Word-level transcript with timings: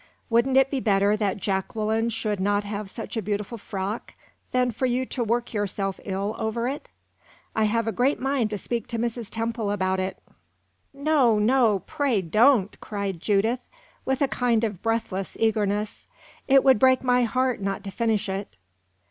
"Wouldn't 0.31 0.57
it 0.57 0.71
be 0.71 0.79
better 0.79 1.15
that 1.15 1.37
Jacqueline 1.37 2.09
should 2.09 2.39
not 2.39 2.63
have 2.63 2.89
such 2.89 3.15
a 3.15 3.21
beautiful 3.21 3.59
frock, 3.59 4.15
than 4.51 4.71
for 4.71 4.87
you 4.87 5.05
to 5.05 5.23
work 5.23 5.53
yourself 5.53 5.99
ill 6.05 6.35
over 6.39 6.67
it? 6.67 6.89
I 7.55 7.65
have 7.65 7.87
a 7.87 7.91
great 7.91 8.19
mind 8.19 8.49
to 8.49 8.57
speak 8.57 8.87
to 8.87 8.97
Mrs. 8.97 9.29
Temple 9.29 9.69
about 9.69 9.99
it." 9.99 10.17
"No, 10.91 11.37
no, 11.37 11.83
pray 11.85 12.19
don't!" 12.23 12.79
cried 12.81 13.19
Judith, 13.21 13.59
with 14.03 14.23
a 14.23 14.27
kind 14.27 14.63
of 14.63 14.81
breathless 14.81 15.37
eagerness. 15.39 16.07
"It 16.47 16.63
would 16.63 16.79
break 16.79 17.03
my 17.03 17.21
heart 17.25 17.61
not 17.61 17.83
to 17.83 17.91
finish 17.91 18.27
it." 18.27 18.55